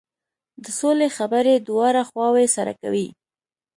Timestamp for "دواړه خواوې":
1.67-2.45